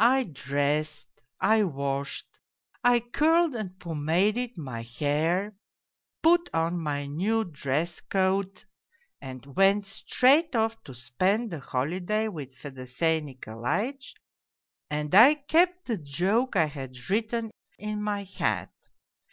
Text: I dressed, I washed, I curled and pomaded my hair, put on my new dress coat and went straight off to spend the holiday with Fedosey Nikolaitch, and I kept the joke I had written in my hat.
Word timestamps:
I 0.00 0.24
dressed, 0.24 1.20
I 1.40 1.62
washed, 1.62 2.26
I 2.82 2.98
curled 2.98 3.54
and 3.54 3.78
pomaded 3.78 4.58
my 4.58 4.82
hair, 4.82 5.54
put 6.24 6.50
on 6.52 6.80
my 6.80 7.06
new 7.06 7.44
dress 7.44 8.00
coat 8.00 8.64
and 9.20 9.46
went 9.54 9.86
straight 9.86 10.56
off 10.56 10.82
to 10.82 10.92
spend 10.92 11.52
the 11.52 11.60
holiday 11.60 12.26
with 12.26 12.52
Fedosey 12.52 13.20
Nikolaitch, 13.20 14.16
and 14.90 15.14
I 15.14 15.34
kept 15.36 15.84
the 15.84 15.98
joke 15.98 16.56
I 16.56 16.64
had 16.66 17.08
written 17.08 17.52
in 17.78 18.02
my 18.02 18.24
hat. 18.24 18.72